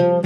[0.00, 0.16] Hallo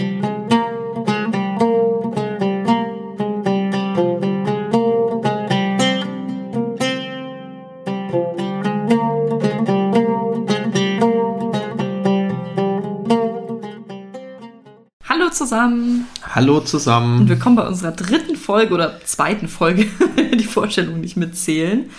[15.33, 17.23] zusammen Hallo zusammen.
[17.23, 19.87] und willkommen bei unserer dritten Folge oder zweiten Folge,
[20.35, 21.91] die Vorstellung nicht mitzählen.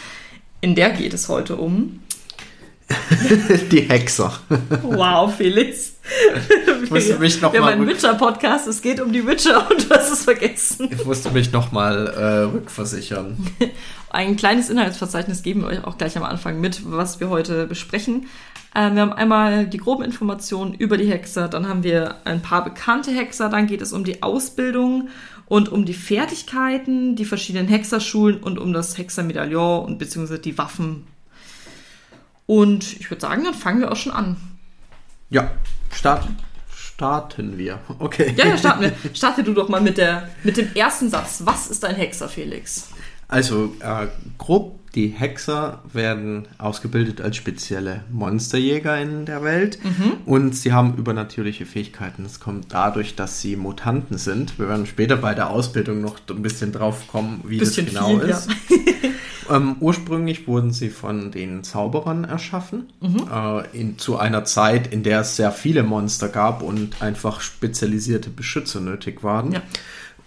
[0.61, 1.99] In der geht es heute um.
[3.71, 4.31] Die Hexer.
[4.83, 5.93] Wow, Felix.
[6.83, 9.67] Ich musste mich noch Wir haben mal einen rück- Witcher-Podcast, es geht um die Witcher
[9.69, 10.89] und du hast es vergessen.
[10.91, 13.37] Ich musste mich nochmal äh, rückversichern.
[14.11, 18.27] Ein kleines Inhaltsverzeichnis geben wir euch auch gleich am Anfang mit, was wir heute besprechen.
[18.75, 22.63] Äh, wir haben einmal die groben Informationen über die Hexer, dann haben wir ein paar
[22.63, 25.09] bekannte Hexer, dann geht es um die Ausbildung
[25.47, 31.07] und um die Fertigkeiten, die verschiedenen Hexerschulen und um das Hexermedaillon und beziehungsweise die Waffen.
[32.45, 34.37] Und ich würde sagen, dann fangen wir auch schon an.
[35.29, 35.51] Ja,
[35.91, 36.27] start,
[36.73, 37.79] starten wir.
[37.99, 38.33] Okay.
[38.37, 38.93] Ja, ja, starten wir.
[39.13, 41.41] Starte du doch mal mit, der, mit dem ersten Satz.
[41.43, 42.89] Was ist ein Hexer, Felix?
[43.27, 49.77] Also äh, grob, die Hexer werden ausgebildet als spezielle Monsterjäger in der Welt
[50.25, 52.23] und sie haben übernatürliche Fähigkeiten.
[52.23, 54.57] Das kommt dadurch, dass sie Mutanten sind.
[54.57, 58.19] Wir werden später bei der Ausbildung noch ein bisschen drauf kommen, wie Bisschen das genau
[58.19, 58.49] viel, ist.
[59.49, 62.91] Ähm, ursprünglich wurden sie von den Zauberern erschaffen,
[63.31, 68.29] äh, in, zu einer Zeit, in der es sehr viele Monster gab und einfach spezialisierte
[68.29, 69.51] Beschützer nötig waren.
[69.51, 69.61] Ja.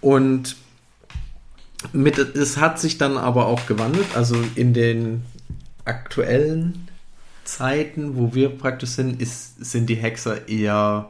[0.01, 0.55] Und
[1.93, 5.23] mit, es hat sich dann aber auch gewandelt, also in den
[5.85, 6.87] aktuellen
[7.43, 11.09] Zeiten, wo wir praktisch sind, ist, sind die Hexer eher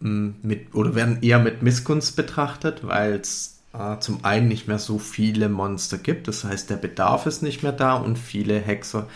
[0.00, 4.78] mh, mit oder werden eher mit Missgunst betrachtet, weil es äh, zum einen nicht mehr
[4.78, 6.28] so viele Monster gibt.
[6.28, 9.06] Das heißt, der Bedarf ist nicht mehr da und viele Hexer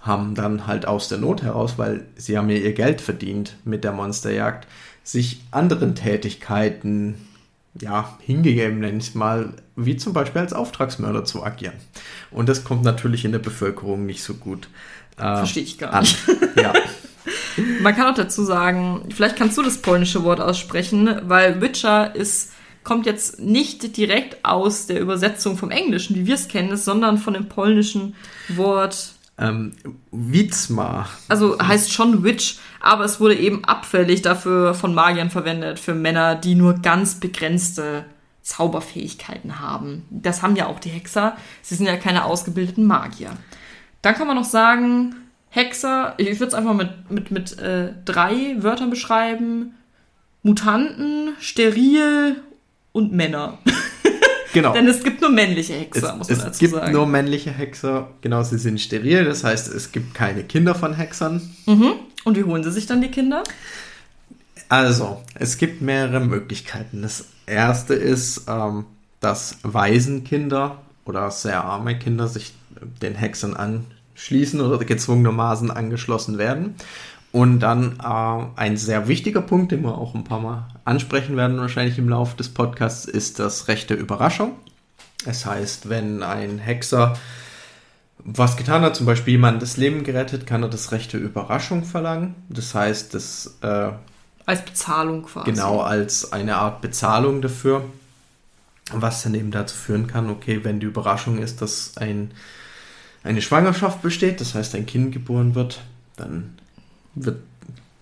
[0.00, 3.84] haben dann halt aus der Not heraus, weil sie haben ja ihr Geld verdient mit
[3.84, 4.66] der Monsterjagd,
[5.02, 7.16] sich anderen Tätigkeiten
[7.80, 11.74] ja, hingegeben, nenne ich es mal, wie zum Beispiel als Auftragsmörder zu agieren.
[12.30, 14.68] Und das kommt natürlich in der Bevölkerung nicht so gut
[15.16, 16.02] äh, Verstehe ich gar an.
[16.02, 16.18] nicht.
[16.56, 16.72] Ja.
[17.80, 22.52] Man kann auch dazu sagen, vielleicht kannst du das polnische Wort aussprechen, weil Witcher ist,
[22.84, 27.34] kommt jetzt nicht direkt aus der Übersetzung vom Englischen, wie wir es kennen, sondern von
[27.34, 28.14] dem polnischen
[28.48, 29.72] Wort, Ähm,
[30.12, 31.08] Witzma.
[31.28, 36.36] also heißt schon Witch, aber es wurde eben abfällig dafür von Magiern verwendet, für Männer,
[36.36, 38.04] die nur ganz begrenzte
[38.42, 40.04] Zauberfähigkeiten haben.
[40.10, 41.36] Das haben ja auch die Hexer.
[41.62, 43.30] Sie sind ja keine ausgebildeten Magier.
[44.02, 45.16] Dann kann man noch sagen,
[45.48, 49.74] Hexer, ich würde es einfach mit, mit, mit äh, drei Wörtern beschreiben.
[50.42, 52.42] Mutanten, steril
[52.94, 53.58] und Männer.
[54.54, 54.72] Genau.
[54.72, 56.92] Denn es gibt nur männliche Es, Hexer, muss man es dazu gibt sagen.
[56.92, 61.42] nur männliche Hexer, genau, sie sind steril, das heißt, es gibt keine Kinder von Hexern.
[61.66, 61.94] mhm.
[62.22, 63.42] Und wie holen sie sich dann die Kinder?
[64.68, 67.02] Also, es gibt mehrere Möglichkeiten.
[67.02, 68.86] Das erste ist, ähm,
[69.18, 72.54] dass Waisenkinder oder sehr arme Kinder sich
[73.02, 76.76] den Hexern anschließen oder gezwungenermaßen angeschlossen werden.
[77.34, 81.58] Und dann äh, ein sehr wichtiger Punkt, den wir auch ein paar Mal ansprechen werden,
[81.58, 84.52] wahrscheinlich im Laufe des Podcasts, ist das Recht der Überraschung.
[85.24, 87.18] Das heißt, wenn ein Hexer
[88.18, 91.82] was getan hat, zum Beispiel jemand das Leben gerettet, kann er das Recht der Überraschung
[91.82, 92.36] verlangen.
[92.50, 93.90] Das heißt, das äh,
[94.46, 95.50] Als Bezahlung quasi.
[95.50, 97.84] Genau, als eine Art Bezahlung dafür.
[98.92, 102.30] Was dann eben dazu führen kann, okay, wenn die Überraschung ist, dass ein,
[103.24, 105.80] eine Schwangerschaft besteht, das heißt ein Kind geboren wird,
[106.14, 106.58] dann
[107.14, 107.40] wird,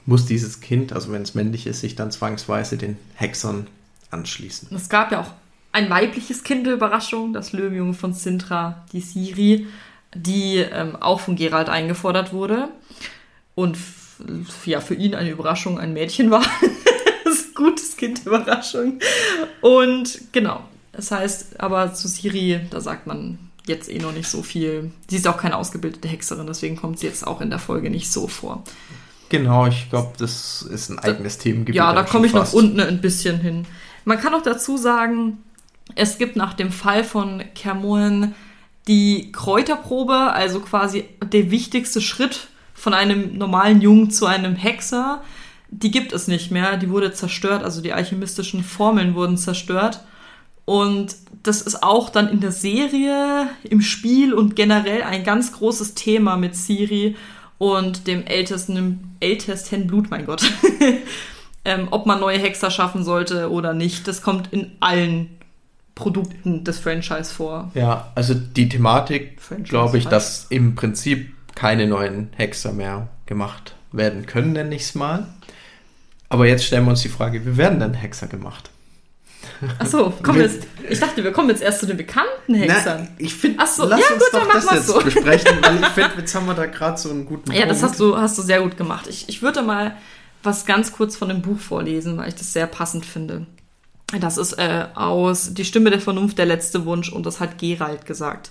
[0.07, 3.67] muss dieses Kind, also wenn es männlich ist, sich dann zwangsweise den Hexern
[4.11, 4.75] anschließen.
[4.75, 5.33] Es gab ja auch
[5.73, 9.67] ein weibliches Kind Überraschung, das Löwenjunge von Sintra, die Siri,
[10.15, 12.69] die ähm, auch von Gerald eingefordert wurde.
[13.55, 13.79] Und
[14.67, 16.45] ja, für ihn eine Überraschung ein Mädchen war.
[17.25, 18.99] das ist ein gutes Kind der Überraschung.
[19.61, 20.63] Und genau,
[20.93, 24.91] das heißt, aber zu Siri, da sagt man jetzt eh noch nicht so viel.
[25.09, 28.13] Sie ist auch keine ausgebildete Hexerin, deswegen kommt sie jetzt auch in der Folge nicht
[28.13, 28.65] so vor.
[29.33, 31.75] Genau, ich glaube, das ist ein eigenes Themengebiet.
[31.75, 32.55] Ja, da komme ich schon noch fast.
[32.55, 33.65] unten ein bisschen hin.
[34.05, 35.39] Man kann auch dazu sagen,
[35.95, 38.35] es gibt nach dem Fall von Kermoen
[38.89, 45.23] die Kräuterprobe, also quasi der wichtigste Schritt von einem normalen Jungen zu einem Hexer.
[45.71, 50.01] Die gibt es nicht mehr, die wurde zerstört, also die alchemistischen Formeln wurden zerstört.
[50.67, 55.95] Und das ist auch dann in der Serie, im Spiel und generell ein ganz großes
[55.95, 57.17] Thema mit Siri
[57.63, 60.43] und dem ältesten, ältesten Blut, mein Gott.
[61.65, 64.09] ähm, ob man neue Hexer schaffen sollte oder nicht.
[64.09, 65.29] Das kommt in allen
[65.95, 67.71] Produkten des Franchise vor.
[67.75, 74.27] Ja, also die Thematik, glaube ich, dass im Prinzip keine neuen Hexer mehr gemacht werden
[74.27, 75.29] können, nenne ich es mal.
[76.29, 78.72] Aber jetzt stellen wir uns die Frage, wie werden denn Hexer gemacht?
[79.79, 80.67] Achso, komm jetzt.
[80.89, 83.09] Ich dachte, wir kommen jetzt erst zu den bekannten Hexern.
[83.11, 85.01] Na, ich finde, so, lass ja, uns gut, dann doch das machen wir's jetzt so.
[85.01, 87.93] besprechen, weil ich finde, jetzt haben wir da gerade so einen guten Ja, das Punkt.
[87.93, 89.07] hast du, hast du sehr gut gemacht.
[89.09, 89.97] Ich, ich würde mal
[90.43, 93.47] was ganz kurz von dem Buch vorlesen, weil ich das sehr passend finde.
[94.21, 98.05] Das ist äh, aus Die Stimme der Vernunft, der letzte Wunsch und das hat Gerald
[98.05, 98.51] gesagt.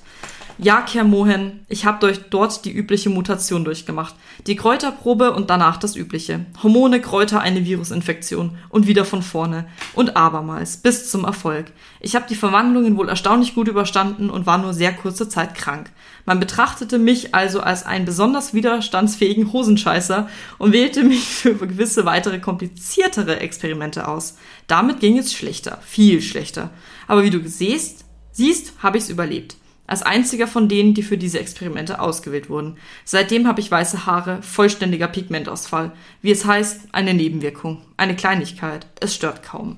[0.57, 4.15] Ja, Kermohen, ich habe dort die übliche Mutation durchgemacht.
[4.45, 6.45] Die Kräuterprobe und danach das Übliche.
[6.61, 9.67] Hormone, Kräuter, eine Virusinfektion und wieder von vorne.
[9.93, 11.67] Und abermals, bis zum Erfolg.
[11.99, 15.89] Ich habe die Verwandlungen wohl erstaunlich gut überstanden und war nur sehr kurze Zeit krank.
[16.25, 22.39] Man betrachtete mich also als einen besonders widerstandsfähigen Hosenscheißer und wählte mich für gewisse weitere
[22.39, 24.37] kompliziertere Experimente aus.
[24.67, 26.69] Damit ging es schlechter, viel schlechter.
[27.07, 29.55] Aber wie du siehst, siehst, habe ich es überlebt.
[29.91, 32.77] Als einziger von denen, die für diese Experimente ausgewählt wurden.
[33.03, 35.91] Seitdem habe ich weiße Haare, vollständiger Pigmentausfall.
[36.21, 38.87] Wie es heißt, eine Nebenwirkung, eine Kleinigkeit.
[39.01, 39.75] Es stört kaum.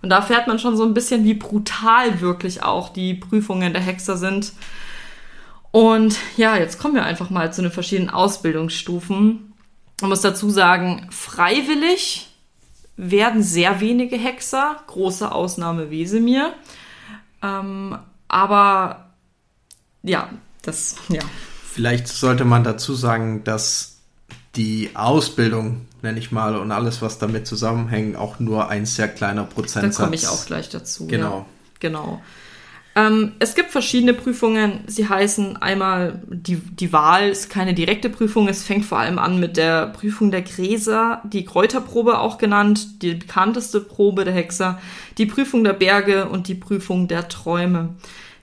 [0.00, 3.82] Und da fährt man schon so ein bisschen, wie brutal wirklich auch die Prüfungen der
[3.82, 4.52] Hexer sind.
[5.72, 9.54] Und ja, jetzt kommen wir einfach mal zu den verschiedenen Ausbildungsstufen.
[10.02, 12.28] Man muss dazu sagen, freiwillig
[12.96, 16.52] werden sehr wenige Hexer, große Ausnahme Wesemir.
[17.42, 17.98] Ähm,
[18.28, 19.11] aber
[20.02, 20.30] ja,
[20.62, 21.22] das, ja.
[21.72, 23.96] Vielleicht sollte man dazu sagen, dass
[24.56, 29.44] die Ausbildung, nenne ich mal, und alles, was damit zusammenhängt, auch nur ein sehr kleiner
[29.44, 30.04] Da Prozentsatz.
[30.04, 31.06] komme ich auch gleich dazu.
[31.06, 31.38] Genau.
[31.38, 31.46] Ja,
[31.80, 32.22] genau.
[32.94, 34.80] Ähm, es gibt verschiedene Prüfungen.
[34.86, 38.48] Sie heißen einmal, die, die Wahl ist keine direkte Prüfung.
[38.48, 43.14] Es fängt vor allem an mit der Prüfung der Gräser, die Kräuterprobe auch genannt, die
[43.14, 44.78] bekannteste Probe der Hexer,
[45.16, 47.94] die Prüfung der Berge und die Prüfung der Träume.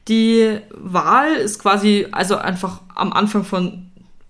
[0.09, 3.89] Die Wahl ist quasi also einfach am Anfang von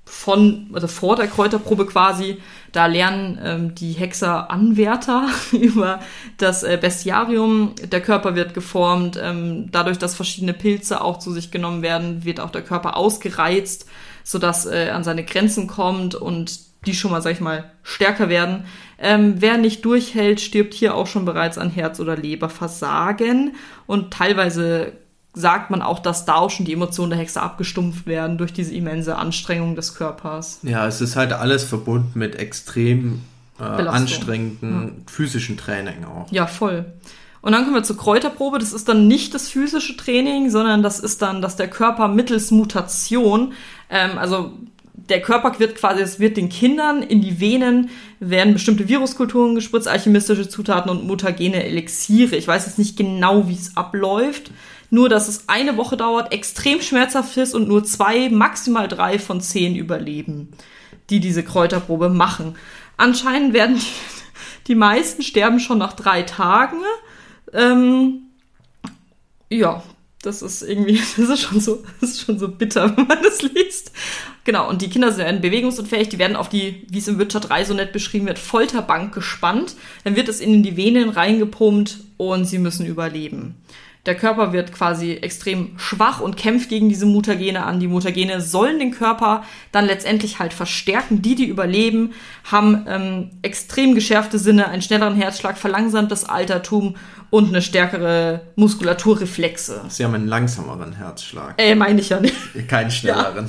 [0.10, 2.40] von, also vor der Kräuterprobe quasi,
[2.72, 6.00] da lernen ähm, die Hexer Anwärter über
[6.38, 7.76] das äh, Bestiarium.
[7.92, 12.40] Der Körper wird geformt, ähm, dadurch, dass verschiedene Pilze auch zu sich genommen werden, wird
[12.40, 13.86] auch der Körper ausgereizt,
[14.24, 18.66] sodass äh, an seine Grenzen kommt und die schon mal, sag ich mal, stärker werden.
[18.98, 23.56] Ähm, wer nicht durchhält, stirbt hier auch schon bereits an Herz- oder Leberversagen
[23.86, 24.94] und teilweise
[25.34, 28.74] sagt man auch, dass da auch schon die Emotionen der Hexe abgestumpft werden durch diese
[28.74, 30.60] immense Anstrengung des Körpers.
[30.64, 33.22] Ja, es ist halt alles verbunden mit extrem
[33.60, 36.32] äh, anstrengenden physischen Training auch.
[36.32, 36.86] Ja, voll.
[37.42, 38.60] Und dann kommen wir zur Kräuterprobe.
[38.60, 42.52] Das ist dann nicht das physische Training, sondern das ist dann, dass der Körper mittels
[42.52, 43.54] Mutation,
[43.90, 44.54] ähm, also
[44.94, 47.90] der Körper wird quasi, es wird den Kindern in die Venen
[48.20, 52.36] werden bestimmte Viruskulturen gespritzt, alchemistische Zutaten und mutagene Elixiere.
[52.36, 54.52] Ich weiß jetzt nicht genau, wie es abläuft.
[54.90, 59.40] Nur, dass es eine Woche dauert, extrem schmerzhaft ist und nur zwei, maximal drei von
[59.42, 60.50] zehn überleben,
[61.10, 62.56] die diese Kräuterprobe machen.
[62.98, 63.86] Anscheinend werden die,
[64.68, 66.78] die meisten sterben schon nach drei Tagen.
[67.54, 68.24] Ähm,
[69.50, 69.84] ja,
[70.22, 73.42] das ist irgendwie, das ist schon so, das ist schon so bitter, wenn man das
[73.42, 73.92] liest.
[74.44, 77.66] Genau, und die Kinder sind bewegungsunfähig, die werden auf die, wie es im Witcher 3
[77.66, 79.76] so nett beschrieben wird, Folterbank gespannt.
[80.04, 83.56] Dann wird es ihnen in die Venen reingepumpt und sie müssen überleben.
[84.10, 87.80] Der Körper wird quasi extrem schwach und kämpft gegen diese Mutagene an.
[87.80, 91.22] Die Mutagene sollen den Körper dann letztendlich halt verstärken.
[91.22, 92.14] Die, die überleben,
[92.44, 96.96] haben ähm, extrem geschärfte Sinne, einen schnelleren Herzschlag, verlangsamtes Altertum
[97.30, 99.82] und eine stärkere Muskulaturreflexe.
[99.90, 102.34] Sie haben einen langsameren Herzschlag, Äh, meine ich ja nicht.
[102.68, 103.48] keinen schnelleren.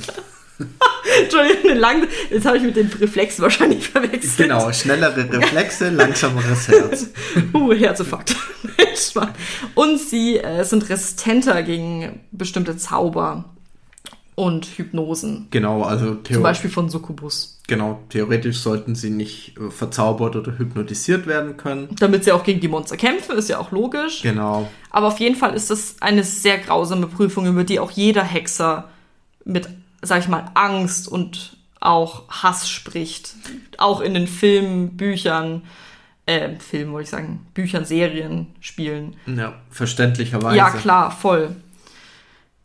[1.23, 4.37] Entschuldigung, lang, jetzt habe ich mit den Reflexen wahrscheinlich verwechselt.
[4.37, 7.07] Genau, schnellere Reflexe, langsameres Herz.
[7.53, 8.35] Uh, Herzinfarkt.
[9.75, 13.45] Und sie äh, sind resistenter gegen bestimmte Zauber
[14.35, 15.47] und Hypnosen.
[15.51, 17.59] Genau, also Zum Beispiel von Succubus.
[17.67, 21.95] genau, theoretisch sollten sie nicht äh, verzaubert oder hypnotisiert werden können.
[21.99, 24.21] Damit sie auch gegen die Monster kämpfen, ist ja auch logisch.
[24.21, 24.69] Genau.
[24.89, 28.89] Aber auf jeden Fall ist das eine sehr grausame Prüfung, über die auch jeder Hexer
[29.43, 29.67] mit,
[30.01, 33.35] sag ich mal, Angst und auch Hass spricht.
[33.77, 35.63] Auch in den Filmen, Büchern,
[36.25, 39.15] äh, Filmen wollte ich sagen, Büchern, Serien, Spielen.
[39.25, 40.57] Ja, verständlicherweise.
[40.57, 41.55] Ja, klar, voll.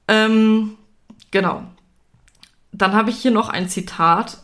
[0.08, 0.76] Ähm,
[1.30, 1.64] genau.
[2.72, 4.38] Dann habe ich hier noch ein Zitat.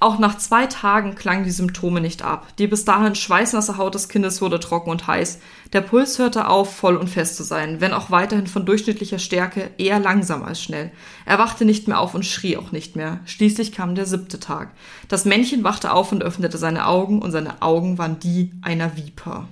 [0.00, 2.48] Auch nach zwei Tagen klangen die Symptome nicht ab.
[2.58, 5.38] Die bis dahin schweißnasse Haut des Kindes wurde trocken und heiß.
[5.72, 9.70] Der Puls hörte auf, voll und fest zu sein, wenn auch weiterhin von durchschnittlicher Stärke
[9.78, 10.90] eher langsam als schnell.
[11.24, 13.20] Er wachte nicht mehr auf und schrie auch nicht mehr.
[13.24, 14.72] Schließlich kam der siebte Tag.
[15.08, 19.48] Das Männchen wachte auf und öffnete seine Augen, und seine Augen waren die einer Viper.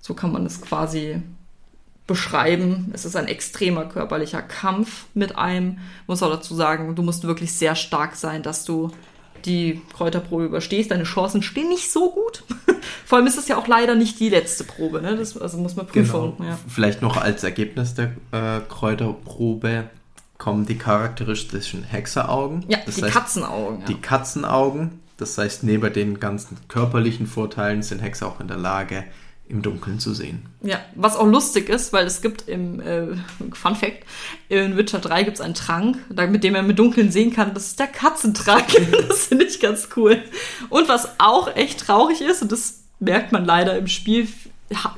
[0.00, 1.22] So kann man es quasi
[2.06, 2.90] beschreiben.
[2.92, 5.78] Es ist ein extremer körperlicher Kampf mit einem.
[6.06, 8.90] Muss auch dazu sagen, du musst wirklich sehr stark sein, dass du
[9.44, 12.42] die Kräuterprobe überstehst, deine Chancen stehen nicht so gut.
[13.04, 15.16] Vor allem ist es ja auch leider nicht die letzte Probe, ne?
[15.16, 16.36] Das, also muss man prüfen.
[16.36, 16.36] Genau.
[16.40, 16.58] Ja.
[16.66, 19.90] Vielleicht noch als Ergebnis der äh, Kräuterprobe
[20.38, 22.64] kommen die charakteristischen Hexeraugen.
[22.68, 23.80] Ja, das die heißt, Katzenaugen.
[23.80, 23.86] Ja.
[23.86, 25.00] Die Katzenaugen.
[25.16, 29.04] Das heißt, neben den ganzen körperlichen Vorteilen sind Hexer auch in der Lage,
[29.48, 30.46] im Dunkeln zu sehen.
[30.62, 33.16] Ja, was auch lustig ist, weil es gibt im äh,
[33.52, 34.04] Fun Fact,
[34.48, 35.98] in Witcher 3 gibt es einen Trank,
[36.28, 37.54] mit dem er mit Dunkeln sehen kann.
[37.54, 38.66] Das ist der Katzentrank.
[39.08, 40.22] das finde ich ganz cool.
[40.68, 44.26] Und was auch echt traurig ist, und das merkt man leider im Spiel,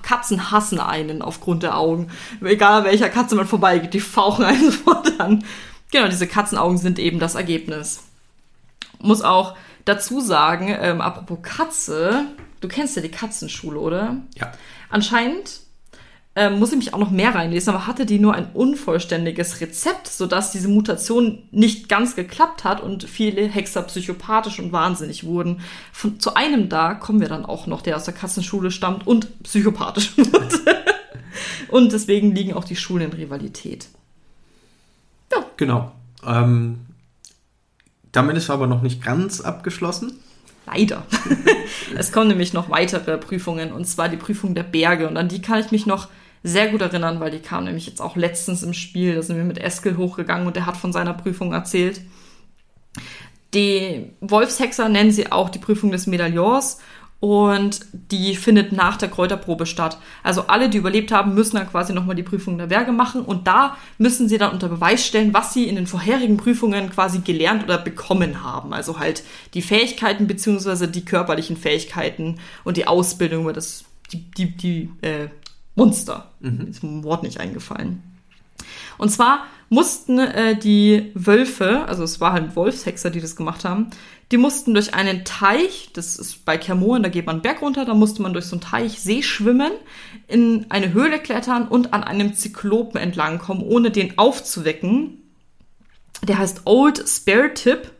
[0.02, 2.08] Katzen hassen einen aufgrund der Augen.
[2.42, 5.44] Egal welcher Katze man vorbeigeht, die fauchen einen sofort an.
[5.90, 8.04] Genau, diese Katzenaugen sind eben das Ergebnis.
[8.98, 12.26] Muss auch dazu sagen, ähm, apropos Katze,
[12.60, 14.16] du kennst ja die Katzenschule, oder?
[14.36, 14.52] Ja.
[14.90, 15.60] Anscheinend
[16.36, 20.06] ähm, muss ich mich auch noch mehr reinlesen, aber hatte die nur ein unvollständiges Rezept,
[20.06, 25.60] sodass diese Mutation nicht ganz geklappt hat und viele Hexer psychopathisch und wahnsinnig wurden.
[25.92, 29.42] Von, zu einem da kommen wir dann auch noch, der aus der Katzenschule stammt und
[29.42, 30.76] psychopathisch wurde.
[31.68, 33.88] und deswegen liegen auch die Schulen in Rivalität.
[35.58, 35.92] Genau.
[36.24, 36.86] Ähm,
[38.12, 40.18] damit ist aber noch nicht ganz abgeschlossen.
[40.70, 41.06] Leider.
[41.96, 45.08] es kommen nämlich noch weitere Prüfungen, und zwar die Prüfung der Berge.
[45.08, 46.08] Und an die kann ich mich noch
[46.42, 49.14] sehr gut erinnern, weil die kam nämlich jetzt auch letztens im Spiel.
[49.14, 52.00] Da sind wir mit Eskel hochgegangen und der hat von seiner Prüfung erzählt.
[53.54, 56.80] Die Wolfshexer nennen sie auch die Prüfung des Medaillons
[57.20, 59.98] und die findet nach der Kräuterprobe statt.
[60.22, 63.46] Also alle, die überlebt haben, müssen dann quasi nochmal die Prüfung der Berge machen und
[63.48, 67.64] da müssen sie dann unter Beweis stellen, was sie in den vorherigen Prüfungen quasi gelernt
[67.64, 68.72] oder bekommen haben.
[68.72, 74.56] Also halt die Fähigkeiten beziehungsweise die körperlichen Fähigkeiten und die Ausbildung über das, die, die,
[74.56, 75.28] die äh,
[75.74, 76.30] Monster.
[76.40, 78.02] Ist mir ein Wort nicht eingefallen.
[78.96, 83.90] Und zwar mussten äh, die Wölfe, also es war halt Wolfshexer, die das gemacht haben,
[84.30, 87.84] die mussten durch einen Teich, das ist bei Kermoren, da geht man einen Berg runter,
[87.84, 89.72] da musste man durch so einen Teich See schwimmen,
[90.26, 95.22] in eine Höhle klettern und an einem Zyklopen entlangkommen, ohne den aufzuwecken.
[96.22, 97.92] Der heißt Old Spare Tip.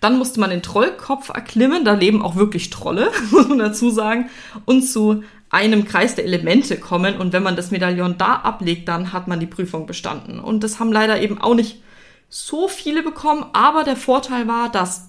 [0.00, 4.30] Dann musste man den Trollkopf erklimmen, da leben auch wirklich Trolle, muss man dazu sagen,
[4.64, 7.16] und zu einem Kreis der Elemente kommen.
[7.18, 10.40] Und wenn man das Medaillon da ablegt, dann hat man die Prüfung bestanden.
[10.40, 11.82] Und das haben leider eben auch nicht
[12.28, 15.08] so viele bekommen, aber der Vorteil war, dass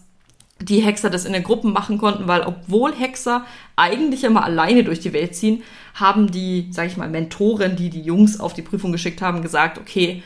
[0.60, 3.46] die Hexer das in den Gruppen machen konnten, weil obwohl Hexer
[3.76, 8.02] eigentlich immer alleine durch die Welt ziehen, haben die, sag ich mal, Mentoren, die die
[8.02, 10.24] Jungs auf die Prüfung geschickt haben, gesagt, okay,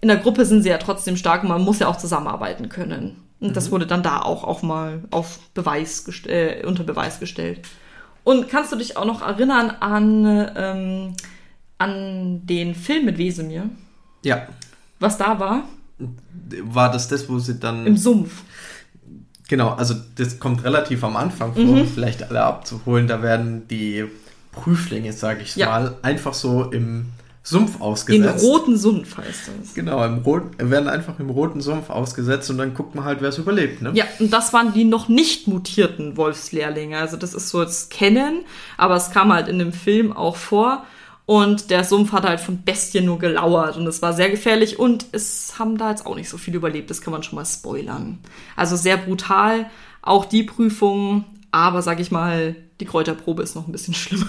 [0.00, 3.22] in der Gruppe sind sie ja trotzdem stark und man muss ja auch zusammenarbeiten können.
[3.40, 7.60] Und das wurde dann da auch, auch mal auf Beweis äh, unter Beweis gestellt.
[8.26, 11.14] Und kannst du dich auch noch erinnern an, ähm,
[11.78, 13.70] an den Film mit Wesemir?
[14.24, 14.48] Ja.
[14.98, 15.62] Was da war?
[16.62, 17.86] War das das, wo sie dann.
[17.86, 18.42] Im Sumpf.
[19.46, 21.80] Genau, also das kommt relativ am Anfang vor, Mhm.
[21.82, 23.06] um vielleicht alle abzuholen.
[23.06, 24.06] Da werden die
[24.50, 25.66] Prüflinge, sage ich Ja.
[25.68, 27.06] mal, einfach so im
[27.46, 28.44] Sumpf ausgesetzt.
[28.44, 29.74] roten Sumpf heißt das.
[29.74, 33.28] Genau, im Rot, werden einfach im roten Sumpf ausgesetzt und dann guckt man halt, wer
[33.28, 33.82] es überlebt.
[33.82, 33.92] Ne?
[33.94, 36.98] Ja, und das waren die noch nicht mutierten Wolfslehrlinge.
[36.98, 38.44] Also das ist so das Kennen,
[38.76, 40.84] aber es kam halt in dem Film auch vor.
[41.24, 45.06] Und der Sumpf hat halt von Bestien nur gelauert und es war sehr gefährlich und
[45.12, 48.18] es haben da jetzt auch nicht so viele überlebt, das kann man schon mal spoilern.
[48.54, 49.70] Also sehr brutal,
[50.02, 54.26] auch die Prüfung, aber sag ich mal, die Kräuterprobe ist noch ein bisschen schlimmer.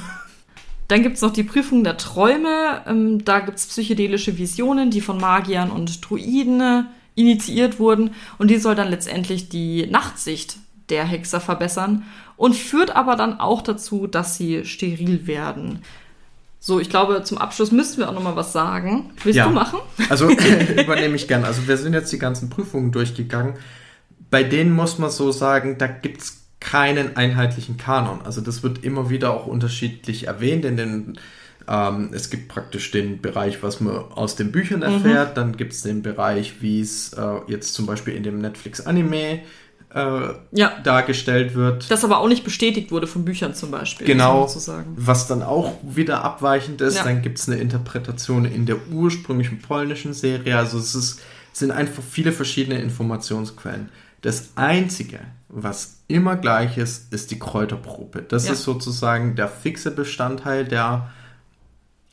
[0.88, 2.82] Dann gibt's noch die Prüfung der Träume.
[2.88, 6.84] Ähm, da gibt's psychedelische Visionen, die von Magiern und Druiden äh,
[7.16, 8.12] initiiert wurden.
[8.38, 10.58] Und die soll dann letztendlich die Nachtsicht
[10.90, 12.04] der Hexer verbessern
[12.38, 15.80] und führt aber dann auch dazu, dass sie steril werden.
[16.60, 19.12] So, ich glaube, zum Abschluss müssten wir auch noch mal was sagen.
[19.24, 19.48] Willst Ja.
[19.48, 19.80] du machen?
[20.10, 20.30] Also
[20.80, 21.44] übernehme ich gern.
[21.44, 23.56] Also wir sind jetzt die ganzen Prüfungen durchgegangen.
[24.30, 28.20] Bei denen muss man so sagen, da gibt's keinen einheitlichen Kanon.
[28.26, 30.66] Also das wird immer wieder auch unterschiedlich erwähnt.
[30.66, 31.20] In den,
[31.68, 35.38] ähm, es gibt praktisch den Bereich, was man aus den Büchern erfährt.
[35.38, 39.40] Dann gibt's den Bereich, wie es äh, jetzt zum Beispiel in dem Netflix-Anime
[39.96, 40.80] äh, Ja.
[40.84, 41.90] dargestellt wird.
[41.90, 44.06] Das aber auch nicht bestätigt wurde von Büchern zum Beispiel.
[44.06, 44.54] Genau,
[44.98, 46.98] was dann auch wieder abweichend ist.
[46.98, 47.04] Ja.
[47.06, 50.58] Dann gibt es eine Interpretation in der ursprünglichen polnischen Serie.
[50.58, 51.22] Also es ist,
[51.54, 53.88] sind einfach viele verschiedene Informationsquellen.
[54.22, 55.20] Das Einzige,
[55.50, 58.22] was immer gleich ist, ist die Kräuterprobe.
[58.24, 58.54] Das Ja.
[58.54, 61.10] ist sozusagen der fixe Bestandteil der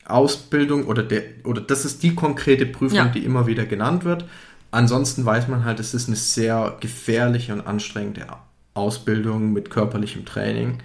[0.05, 3.05] Ausbildung oder der oder das ist die konkrete Prüfung, Ja.
[3.05, 4.25] die immer wieder genannt wird.
[4.71, 8.27] Ansonsten weiß man halt, es ist eine sehr gefährliche und anstrengende
[8.73, 10.79] Ausbildung mit körperlichem Training.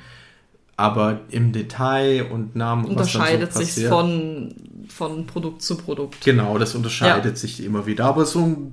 [0.77, 4.55] Aber im Detail und Namen Unterscheidet so sich von,
[4.89, 6.25] von Produkt zu Produkt.
[6.25, 8.07] Genau, das unterscheidet sich immer wieder.
[8.07, 8.73] Aber so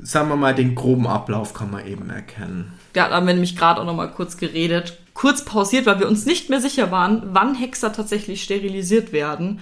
[0.00, 2.72] sagen wir mal, den groben Ablauf kann man eben erkennen.
[2.94, 6.08] Ja, da haben wir nämlich gerade auch noch mal kurz geredet, kurz pausiert, weil wir
[6.08, 9.60] uns nicht mehr sicher waren, wann Hexer tatsächlich sterilisiert werden.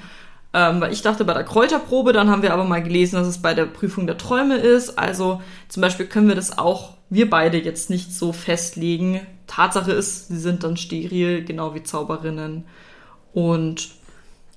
[0.53, 3.43] Ähm, weil ich dachte bei der Kräuterprobe, dann haben wir aber mal gelesen, dass es
[3.43, 4.99] bei der Prüfung der Träume ist.
[4.99, 9.21] Also zum Beispiel können wir das auch, wir beide jetzt nicht so festlegen.
[9.47, 12.65] Tatsache ist, sie sind dann steril, genau wie Zauberinnen.
[13.33, 13.91] Und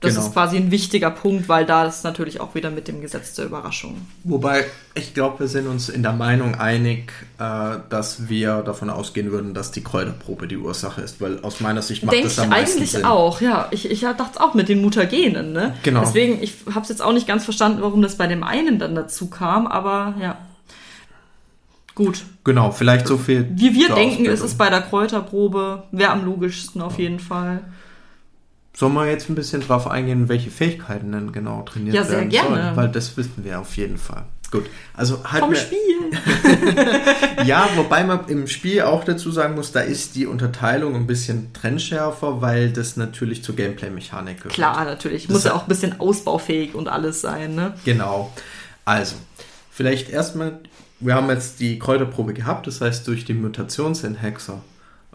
[0.02, 0.28] das Genau.
[0.28, 3.46] ist quasi ein wichtiger Punkt, weil da ist natürlich auch wieder mit dem Gesetz der
[3.46, 4.08] Überraschung.
[4.24, 4.66] Wobei,
[4.96, 9.54] ich glaube, wir sind uns in der Meinung einig, äh, dass wir davon ausgehen würden,
[9.54, 12.78] dass die Kräuterprobe die Ursache ist, weil aus meiner Sicht macht Denke das am meisten
[12.78, 13.04] eigentlich Sinn.
[13.04, 13.68] auch, ja.
[13.72, 15.76] Ich, ich dachte es auch mit den Mutagenen, ne?
[15.84, 16.00] Genau.
[16.00, 18.96] Deswegen, ich habe es jetzt auch nicht ganz verstanden, warum das bei dem einen dann
[18.96, 20.38] dazu kam, aber ja.
[21.94, 22.24] Gut.
[22.46, 23.50] Genau, vielleicht so viel.
[23.52, 24.46] Wie wir denken, ist Ausbildung.
[24.46, 27.60] es bei der Kräuterprobe, wäre am logischsten auf jeden Fall.
[28.80, 32.30] Sollen wir jetzt ein bisschen drauf eingehen, welche Fähigkeiten denn genau trainiert Ja, sehr werden
[32.30, 32.48] gerne.
[32.64, 32.76] sollen?
[32.78, 34.24] Weil das wissen wir auf jeden Fall.
[34.52, 35.78] Gut, also halt Vom Spiel.
[37.46, 41.52] Ja, wobei man im Spiel auch dazu sagen muss, da ist die Unterteilung ein bisschen
[41.52, 44.54] trennschärfer, weil das natürlich zur Gameplay-Mechanik gehört.
[44.54, 45.28] Klar, natürlich.
[45.28, 47.74] Das Muss ja auch ein bisschen ausbaufähig und alles sein, ne?
[47.84, 48.32] Genau.
[48.86, 49.16] Also,
[49.72, 50.58] vielleicht erstmal,
[51.02, 54.62] wir haben jetzt die Kräuterprobe gehabt, das heißt, durch die Mutation sind Hexer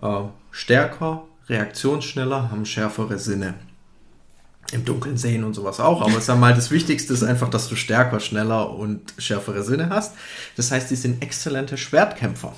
[0.03, 0.07] äh,
[0.51, 3.55] stärker, reaktionsschneller, haben schärfere Sinne.
[4.73, 7.77] Im Dunkeln sehen und sowas auch, aber sag mal, das Wichtigste ist einfach, dass du
[7.77, 10.15] stärker, schneller und schärfere Sinne hast.
[10.57, 12.55] Das heißt, die sind exzellente Schwertkämpfer.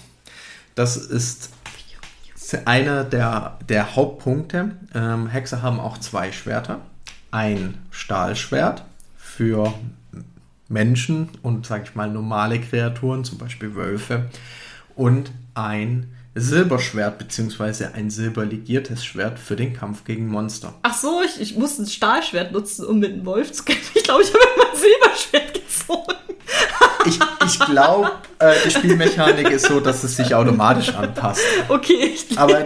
[0.76, 1.50] Das ist
[2.64, 4.76] einer der, der Hauptpunkte.
[4.94, 6.80] Ähm, Hexer haben auch zwei Schwerter.
[7.32, 8.84] Ein Stahlschwert
[9.16, 9.74] für
[10.68, 14.30] Menschen und, sag ich mal, normale Kreaturen, zum Beispiel Wölfe.
[14.94, 20.74] Und ein Silberschwert, beziehungsweise ein silberlegiertes Schwert für den Kampf gegen Monster.
[20.82, 23.82] Ach so, ich, ich musste ein Stahlschwert nutzen, um mit einem Wolf zu kämpfen.
[23.96, 26.14] Ich glaube, ich habe immer ein Silberschwert gezogen.
[27.06, 31.40] Ich, ich glaube, äh, die Spielmechanik ist so, dass es sich automatisch anpasst.
[31.68, 32.64] Okay, ich Aber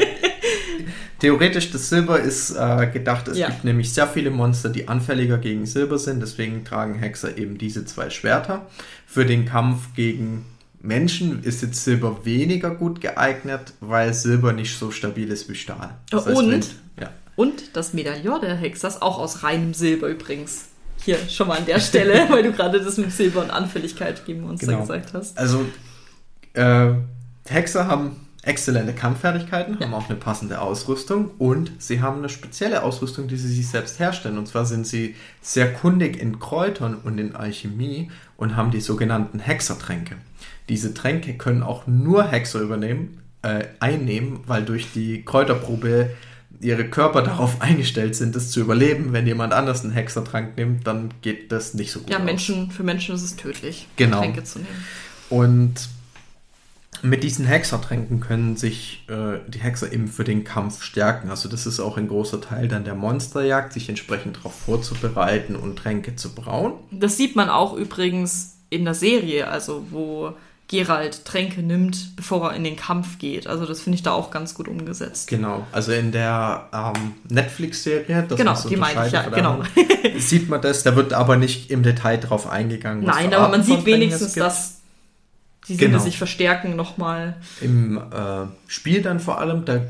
[1.18, 3.48] theoretisch, das Silber ist äh, gedacht, es Ja.
[3.48, 6.20] gibt nämlich sehr viele Monster, die anfälliger gegen Silber sind.
[6.20, 8.66] Deswegen tragen Hexer eben diese zwei Schwerter.
[9.06, 10.44] Für den Kampf gegen
[10.80, 15.96] Menschen ist jetzt Silber weniger gut geeignet, weil Silber nicht so stabil ist wie Stahl.
[16.12, 16.50] Und?
[16.50, 16.64] wenn-
[17.00, 17.10] ja.
[17.36, 20.66] Und das Medaillon der Hexers, auch aus reinem Silber übrigens.
[21.02, 24.42] Hier schon mal an der Stelle, weil du gerade das mit Silber und Anfälligkeit gegen
[24.42, 24.80] Monster Genau.
[24.80, 25.38] gesagt hast.
[25.38, 25.64] Also,
[26.54, 26.92] äh,
[27.48, 33.28] Hexer haben exzellente Kampffertigkeiten, haben auch eine passende Ausrüstung und sie haben eine spezielle Ausrüstung,
[33.28, 34.38] die sie sich selbst herstellen.
[34.38, 39.40] Und zwar sind sie sehr kundig in Kräutern und in Alchemie und haben die sogenannten
[39.40, 40.16] Hexertränke.
[40.70, 46.10] Diese Tränke können auch nur Hexer übernehmen, äh, einnehmen, weil durch die Kräuterprobe
[46.60, 49.12] ihre Körper darauf eingestellt sind, das zu überleben.
[49.12, 52.10] Wenn jemand anders einen Hexertrank nimmt, dann geht das nicht so gut.
[52.10, 52.24] Ja, aus.
[52.24, 54.20] Menschen, für Menschen ist es tödlich, Genau.
[54.20, 54.84] Tränke zu nehmen.
[55.28, 55.88] Und
[57.02, 61.30] mit diesen Hexertränken können sich äh, die Hexer eben für den Kampf stärken.
[61.30, 65.76] Also das ist auch ein großer Teil dann der Monsterjagd, sich entsprechend darauf vorzubereiten und
[65.76, 66.74] Tränke zu brauen.
[66.90, 70.34] Das sieht man auch übrigens in der Serie, also wo
[70.70, 73.48] Geralt Tränke nimmt, bevor er in den Kampf geht.
[73.48, 75.26] Also das finde ich da auch ganz gut umgesetzt.
[75.28, 79.66] Genau, also in der ähm, Netflix-Serie, das Genau, die meine ich, ja, anderen,
[80.18, 83.04] sieht man das, da wird aber nicht im Detail drauf eingegangen.
[83.04, 84.46] was Nein, aber Arten man sieht wenigstens, gibt.
[84.46, 84.76] dass
[85.66, 86.02] die Sinne Genau.
[86.04, 87.34] sich verstärken nochmal.
[87.60, 89.80] Im äh, Spiel dann vor allem, da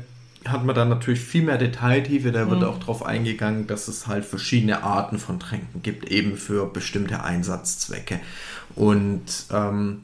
[0.45, 4.25] hat man dann natürlich viel mehr Detailtiefe, da wird auch darauf eingegangen, dass es halt
[4.25, 8.19] verschiedene Arten von Tränken gibt, eben für bestimmte Einsatzzwecke.
[8.75, 10.01] Und ähm,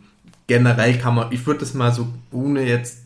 [0.47, 2.99] generell kann man, ich würde das mal so, ohne jetzt,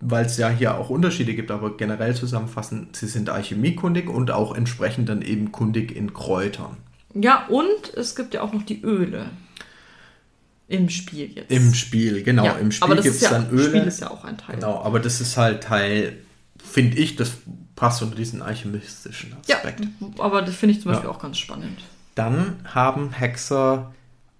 [0.00, 4.54] weil es ja hier auch Unterschiede gibt, aber generell zusammenfassen, sie sind alchemiekundig und auch
[4.54, 6.76] entsprechend dann eben kundig in Kräutern.
[7.14, 9.26] Ja, und es gibt ja auch noch die Öle.
[10.68, 11.50] Im Spiel jetzt.
[11.50, 13.64] Im Spiel, genau, ja, im Spiel gibt es ja, dann Öle.
[13.68, 14.56] Spiel ist ja auch ein Teil.
[14.56, 16.18] Genau, aber das ist halt Teil,
[16.62, 17.32] finde ich, das
[17.74, 19.82] passt unter diesen alchemistischen Ja, Aspekt.
[20.18, 21.14] aber das finde ich zum Beispiel Ja.
[21.14, 21.78] auch ganz spannend.
[22.14, 23.94] Dann haben Hexer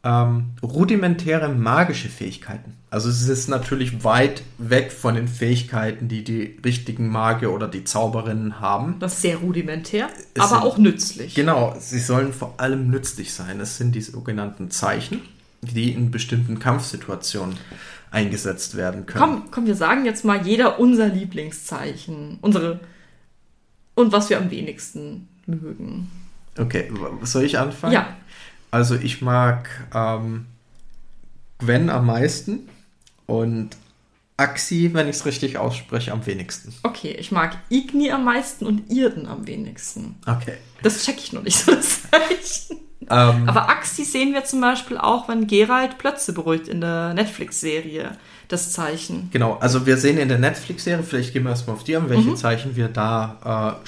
[0.04, 2.74] ähm, rudimentäre magische Fähigkeiten.
[2.90, 7.84] Also es ist natürlich weit weg von den Fähigkeiten, die die richtigen Magier oder die
[7.84, 8.96] Zauberinnen haben.
[9.00, 11.34] Das ist sehr rudimentär, Es aber sind- auch nützlich.
[11.34, 13.60] Genau, sie sollen vor allem nützlich sein.
[13.60, 15.20] Es sind die sogenannten Zeichen,
[15.60, 17.56] die in bestimmten Kampfsituationen
[18.10, 19.20] eingesetzt werden können.
[19.20, 22.38] Komm, komm, wir sagen jetzt mal jeder unser Lieblingszeichen.
[22.40, 22.80] Unsere.
[23.94, 26.10] Und was wir am wenigsten mögen.
[26.56, 26.90] Okay,
[27.22, 27.92] soll ich anfangen?
[27.92, 28.16] Ja.
[28.70, 30.46] Also ich mag ähm,
[31.58, 32.68] Gwen am meisten
[33.26, 33.70] und
[34.36, 36.72] Axi, wenn ich es richtig ausspreche, am wenigsten.
[36.84, 40.14] Okay, ich mag Igni am meisten und Irden am wenigsten.
[40.26, 40.54] Okay.
[40.82, 42.78] Das check ich noch nicht so, das Zeichen.
[43.10, 48.16] Ähm, Aber Axi sehen wir zum Beispiel auch, wenn Gerald Plötze beruhigt in der Netflix-Serie.
[48.48, 49.28] Das Zeichen.
[49.32, 52.10] Genau, also wir sehen in der Netflix-Serie, vielleicht gehen wir erstmal auf die an, Mhm.
[52.10, 53.86] welche Zeichen wir da äh,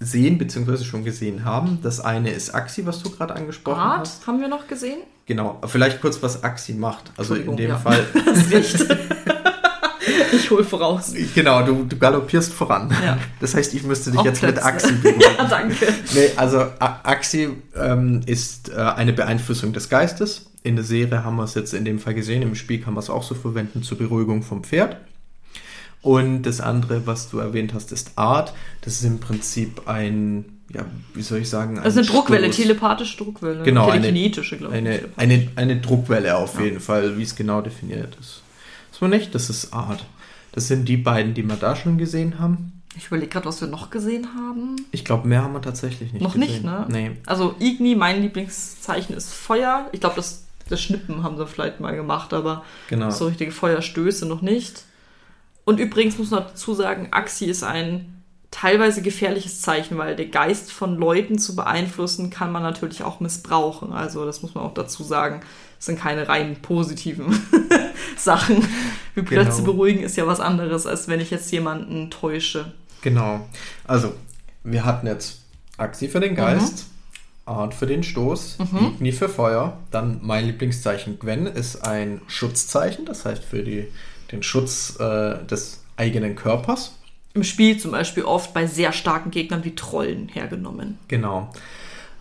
[0.00, 1.78] sehen, beziehungsweise schon gesehen haben.
[1.82, 4.26] Das eine ist Axi, was du gerade angesprochen Art hast.
[4.26, 4.98] haben wir noch gesehen?
[5.26, 7.12] Genau, vielleicht kurz, was Axi macht.
[7.16, 7.76] Also in dem ja.
[7.78, 8.52] Fall, Das
[10.32, 11.12] ich hole voraus.
[11.34, 12.90] genau, du, du galoppierst voran.
[13.04, 13.18] Ja.
[13.40, 14.66] Das heißt, ich müsste dich Auf jetzt mit Plätze.
[14.66, 15.20] Axi beruhigen.
[15.20, 15.86] Ja, danke.
[16.14, 20.46] Nee, also A- Axi ähm, ist äh, eine Beeinflussung des Geistes.
[20.62, 23.02] In der Serie haben wir es jetzt in dem Fall gesehen, im Spiel kann man
[23.02, 24.96] es auch so verwenden zur Beruhigung vom Pferd.
[26.02, 28.52] Und das andere, was du erwähnt hast, ist Art.
[28.82, 30.84] Das ist im Prinzip ein, ja,
[31.14, 32.56] wie soll ich sagen, ein Das ist eine Druckwelle, Stoß.
[32.56, 33.62] telepathische Druckwelle.
[33.64, 34.78] Genau, eine- Telekinetische, glaube ich.
[34.78, 36.64] Eine, eine, eine Druckwelle auf Ja.
[36.66, 38.42] jeden Fall, wie es genau definiert ist.
[38.92, 40.04] Das war nicht, das ist Art.
[40.52, 42.72] Das sind die beiden, die wir da schon gesehen haben.
[42.96, 44.76] Ich überlege gerade, was wir noch gesehen haben.
[44.90, 46.48] Ich glaube, mehr haben wir tatsächlich nicht noch gesehen.
[46.48, 46.86] nicht, ne?
[46.88, 47.10] Nee.
[47.26, 49.86] Also Igni, mein Lieblingszeichen ist Feuer.
[49.92, 53.10] Ich glaube, das, das Schnippen haben sie vielleicht mal gemacht, aber Genau.
[53.10, 54.84] so richtige Feuerstöße noch nicht.
[55.68, 60.72] Und übrigens muss man dazu sagen, Axi ist ein teilweise gefährliches Zeichen, weil der Geist
[60.72, 63.92] von Leuten zu beeinflussen, kann man natürlich auch missbrauchen.
[63.92, 65.40] Also das muss man auch dazu sagen.
[65.76, 67.38] Das sind keine rein positiven
[68.16, 68.66] Sachen.
[69.14, 69.72] Wie Plötze Genau.
[69.72, 72.72] beruhigen ist ja was anderes, als wenn ich jetzt jemanden täusche.
[73.02, 73.46] Genau.
[73.86, 74.14] Also,
[74.64, 75.42] wir hatten jetzt
[75.76, 76.86] Axi für den Geist,
[77.44, 78.56] Art für den Stoß,
[78.94, 79.76] Igni für Feuer.
[79.90, 83.88] Dann mein Lieblingszeichen Gwen ist ein Schutzzeichen, das heißt für die,
[84.32, 86.94] den Schutz äh, des eigenen Körpers.
[87.34, 90.98] Im Spiel zum Beispiel oft bei sehr starken Gegnern wie Trollen hergenommen.
[91.08, 91.52] Genau.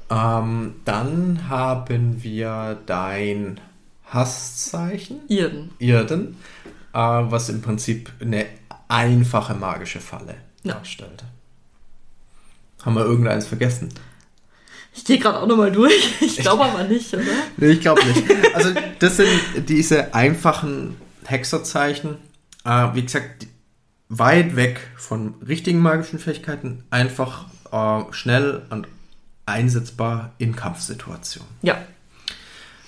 [0.09, 3.59] Ähm, dann haben wir dein
[4.05, 5.71] Hasszeichen, Irden.
[5.79, 6.37] Irden,
[6.93, 8.45] äh, was im Prinzip eine
[8.87, 10.73] einfache magische Falle Ja.
[10.75, 11.23] darstellt.
[12.85, 13.89] Haben wir irgendeins vergessen?
[14.95, 16.13] Ich gehe gerade auch nochmal durch.
[16.21, 17.23] Ich glaube aber nicht, oder?
[17.57, 18.23] Nee, ich glaube nicht.
[18.53, 19.29] Also, das sind
[19.67, 20.95] diese einfachen
[21.29, 22.17] Hexerzeichen.
[22.65, 23.47] Äh, wie gesagt,
[24.09, 26.83] weit weg von richtigen magischen Fähigkeiten.
[26.89, 28.87] Einfach äh, schnell und
[29.45, 31.47] einsetzbar in Kampfsituationen.
[31.61, 31.77] Ja,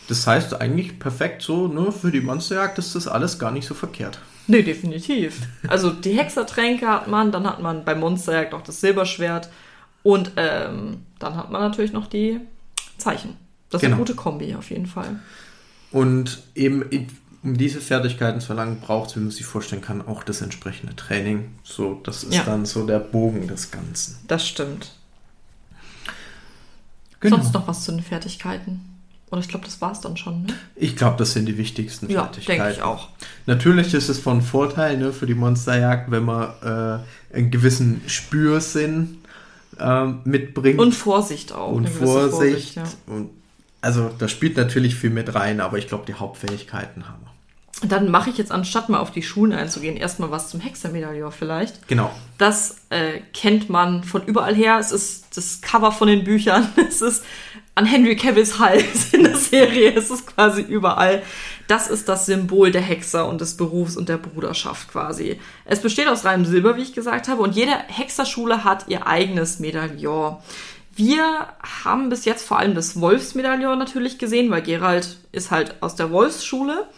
[0.07, 3.73] Das heißt eigentlich perfekt so, ne, für die Monsterjagd ist das alles gar nicht so
[3.73, 4.19] verkehrt.
[4.47, 5.41] nee, definitiv.
[5.67, 9.49] Also die Hexertränke hat man, dann hat man bei Monsterjagd auch das Silberschwert
[10.03, 12.39] und ähm, dann hat man natürlich noch die
[12.97, 13.37] Zeichen.
[13.69, 13.95] Das ist Genau.
[13.97, 15.19] eine gute Kombi auf jeden Fall.
[15.91, 16.83] Und eben,
[17.43, 20.95] um diese Fertigkeiten zu erlangen, braucht es, wie man sich vorstellen kann, auch das entsprechende
[20.95, 21.45] Training.
[21.63, 22.43] So, das ist Ja.
[22.43, 24.17] dann so der Bogen des Ganzen.
[24.27, 24.91] Das stimmt.
[27.19, 27.37] Genau.
[27.37, 28.81] Sonst noch was zu den Fertigkeiten?
[29.31, 30.53] Oder ich glaube, das war es dann schon, ne?
[30.75, 32.63] Ich glaube, das sind die wichtigsten Ja, Fertigkeiten.
[32.63, 33.09] denke ich auch.
[33.45, 39.19] Natürlich ist es von Vorteil ne, für die Monsterjagd, wenn man äh, einen gewissen Spürsinn
[39.79, 40.79] ähm, mitbringt.
[40.79, 41.73] Und Vorsicht auch.
[41.73, 41.99] und gewisse
[42.29, 42.75] Vorsicht.
[42.75, 42.83] ja.
[43.05, 43.29] und,
[43.81, 47.28] also da spielt natürlich viel mit rein, aber ich glaube, die Hauptfähigkeiten haben wir.
[47.81, 51.87] Dann mache ich jetzt, anstatt mal auf die Schulen einzugehen, erstmal was zum Hexermedaillon vielleicht.
[51.87, 52.11] Genau.
[52.37, 54.77] Das äh, kennt man von überall her.
[54.79, 56.67] Es ist das Cover von den Büchern.
[56.89, 57.23] Es ist
[57.75, 59.93] an Henry Cavills Hals in der Serie.
[59.93, 61.21] Es ist quasi überall.
[61.67, 65.39] Das ist das Symbol der Hexer und des Berufs und der Bruderschaft quasi.
[65.63, 69.59] Es besteht aus reinem Silber, wie ich gesagt habe, und jede Hexerschule hat ihr eigenes
[69.59, 70.37] Medaillon.
[70.95, 71.47] Wir
[71.83, 76.11] haben bis jetzt vor allem das Wolfsmedaillon natürlich gesehen, weil Gerald ist halt aus der
[76.11, 76.89] Wolfsschule.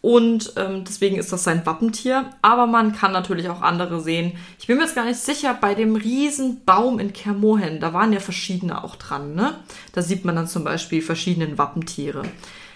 [0.00, 2.30] Und ähm, deswegen ist das sein Wappentier.
[2.42, 4.32] Aber man kann natürlich auch andere sehen.
[4.58, 8.12] Ich bin mir jetzt gar nicht sicher, bei dem riesen Baum in Kermohen, da waren
[8.12, 9.54] ja verschiedene auch dran, ne?
[9.92, 12.22] Da sieht man dann zum Beispiel verschiedene Wappentiere.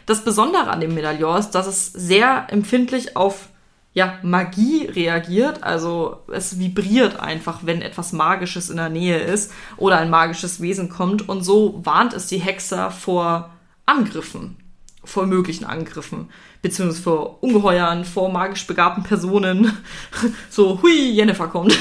[0.06, 3.48] Das Besondere an dem Medaillon ist, dass es sehr empfindlich auf
[3.92, 5.62] ja, Magie reagiert.
[5.62, 10.88] Also es vibriert einfach, wenn etwas Magisches in der Nähe ist oder ein magisches Wesen
[10.88, 11.28] kommt.
[11.28, 13.50] Und so warnt es die Hexer vor
[13.86, 14.56] Angriffen
[15.04, 16.28] vor möglichen Angriffen,
[16.62, 19.76] beziehungsweise vor Ungeheuern, vor magisch begabten Personen.
[20.50, 21.76] So, hui, Jennifer kommt.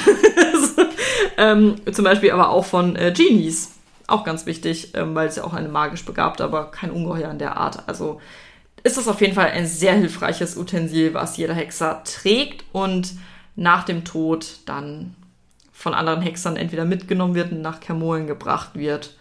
[1.37, 3.71] ähm, zum Beispiel aber auch von äh, Genies.
[4.07, 7.39] Auch ganz wichtig, ähm, weil es ja auch eine magisch begabte, aber kein Ungeheuer in
[7.39, 7.87] der Art.
[7.87, 8.21] Also
[8.83, 13.13] ist das auf jeden Fall ein sehr hilfreiches Utensil, was jeder Hexer trägt und
[13.55, 15.15] nach dem Tod dann
[15.71, 19.17] von anderen Hexern entweder mitgenommen wird und nach Kermolen gebracht wird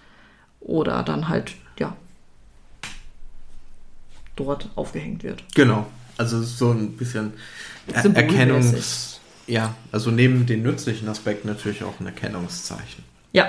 [0.60, 1.54] oder dann halt,
[4.38, 5.42] dort aufgehängt wird.
[5.54, 5.86] Genau.
[6.16, 7.32] Also so ein bisschen
[7.92, 8.04] er.
[8.04, 9.20] Erkennungs...
[9.46, 13.02] Ja, also neben den nützlichen Aspekten natürlich auch ein Erkennungszeichen.
[13.32, 13.48] Ja,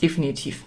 [0.00, 0.62] definitiv.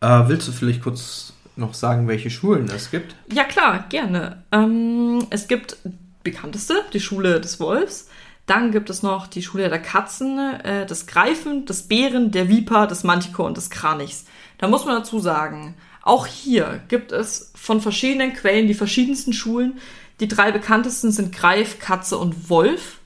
[0.00, 3.14] Äh, willst du vielleicht kurz noch sagen, welche Schulen es gibt?
[3.30, 4.42] Ja, klar, gerne.
[4.52, 5.76] Ähm, es gibt
[6.22, 8.08] bekannteste, die Schule des Wolfs.
[8.46, 12.86] Dann gibt es noch die Schule der Katzen, äh, des Greifen, des Bären, der Viper,
[12.86, 14.24] des Manticore und des Kranichs.
[14.56, 19.78] Da muss man dazu sagen, Auch hier gibt es von verschiedenen Quellen die verschiedensten Schulen.
[20.20, 22.98] Die drei bekanntesten sind Greif, Katze und Wolf.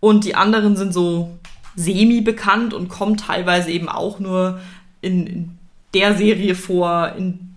[0.00, 1.38] Und die anderen sind so
[1.74, 4.60] semi-bekannt und kommen teilweise eben auch nur
[5.00, 5.58] in, in
[5.94, 7.54] der Serie vor, in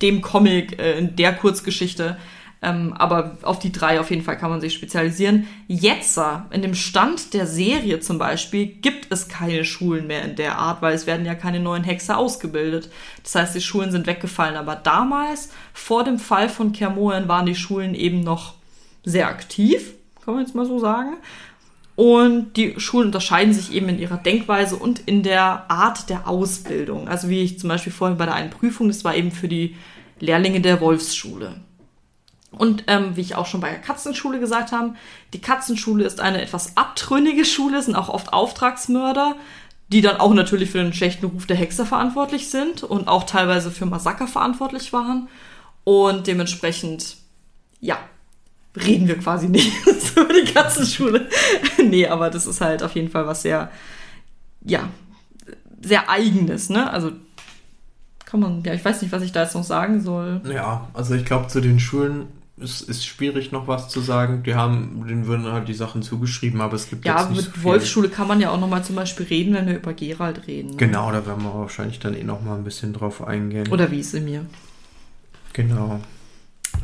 [0.00, 2.16] dem Comic, äh, in der Kurzgeschichte.
[2.64, 5.48] Ähm, aber auf die drei auf jeden Fall kann man sich spezialisieren.
[5.66, 6.18] Jetzt,
[6.50, 10.80] in dem Stand der Serie zum Beispiel, gibt es keine Schulen mehr in der Art,
[10.80, 12.88] weil es werden ja keine neuen Hexer ausgebildet.
[13.24, 14.56] Das heißt, die Schulen sind weggefallen.
[14.56, 18.54] Aber damals, vor dem Fall von Kermoen, waren die Schulen eben noch
[19.04, 19.94] sehr aktiv,
[20.24, 21.16] kann man jetzt mal so sagen.
[21.96, 27.08] Und die Schulen unterscheiden sich eben in ihrer Denkweise und in der Art der Ausbildung.
[27.08, 29.76] Also wie ich zum Beispiel vorhin bei der einen Prüfung, das war eben für die
[30.20, 31.56] Lehrlinge der Wolfsschule.
[32.52, 34.94] Und ähm, wie ich auch schon bei der Katzenschule gesagt habe,
[35.32, 39.36] die Katzenschule ist eine etwas abtrünnige Schule, sind auch oft Auftragsmörder,
[39.88, 43.70] die dann auch natürlich für den schlechten Ruf der Hexer verantwortlich sind und auch teilweise
[43.70, 45.28] für Massaker verantwortlich waren.
[45.84, 47.16] Und dementsprechend,
[47.80, 47.98] ja,
[48.76, 49.72] reden wir quasi nicht
[50.16, 51.28] über die Katzenschule.
[51.84, 53.70] nee, aber das ist halt auf jeden Fall was sehr,
[54.64, 54.88] ja,
[55.80, 56.90] sehr eigenes, ne?
[56.90, 57.12] Also
[58.24, 60.40] kann man, ja, ich weiß nicht, was ich da jetzt noch sagen soll.
[60.50, 62.28] Ja, also ich glaube, zu den Schulen
[62.60, 64.42] es ist schwierig noch was zu sagen.
[64.44, 67.56] Die haben, denen würden halt die Sachen zugeschrieben, aber es gibt ja, jetzt nicht mit
[67.56, 70.46] so Wolfsschule kann man ja auch noch mal zum Beispiel reden, wenn wir über Gerald
[70.46, 70.70] reden.
[70.70, 70.76] Ne?
[70.76, 73.68] Genau, da werden wir wahrscheinlich dann eh noch mal ein bisschen drauf eingehen.
[73.70, 74.44] Oder Wesemir.
[75.52, 76.00] Genau.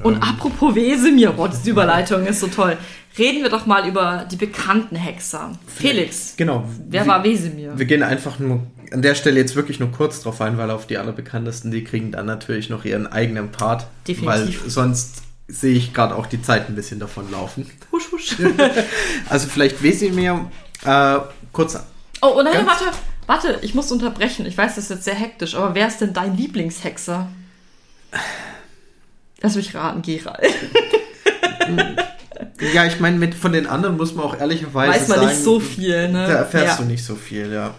[0.03, 2.77] Und ähm, apropos Wesemir, boah, die Überleitung ist so toll.
[3.19, 5.53] Reden wir doch mal über die bekannten Hexer.
[5.67, 6.35] Felix.
[6.37, 6.69] Genau.
[6.89, 7.73] Wer war Wesemir?
[7.77, 10.87] Wir gehen einfach nur an der Stelle jetzt wirklich nur kurz drauf ein, weil auf
[10.87, 13.87] die allerbekanntesten, die kriegen dann natürlich noch ihren eigenen Part.
[14.07, 14.63] Definitiv.
[14.63, 17.69] Weil sonst sehe ich gerade auch die Zeit ein bisschen davon laufen.
[17.91, 18.37] Husch, husch.
[19.29, 20.51] also vielleicht Wesemir,
[20.85, 21.19] äh,
[21.53, 21.77] kurz.
[22.21, 22.85] Oh, oh nein, warte,
[23.27, 24.45] warte, ich muss unterbrechen.
[24.45, 27.29] Ich weiß, das ist jetzt sehr hektisch, aber wer ist denn dein Lieblingshexer?
[29.41, 30.43] Lass mich raten, Gerald.
[32.75, 35.61] ja, ich meine, von den anderen muss man auch ehrlicherweise Weiß man sagen, nicht so
[35.61, 36.27] viel, ne?
[36.27, 36.85] Da erfährst ja.
[36.85, 37.75] du nicht so viel, ja.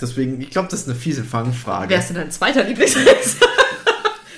[0.00, 1.90] Deswegen, ich glaube, das ist eine fiese Fangfrage.
[1.90, 3.46] Wer ist denn dein zweiter Lieblingshexer?